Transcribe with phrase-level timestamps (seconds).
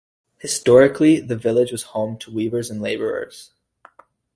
[0.39, 3.51] Historically the village was home to weavers and labourers.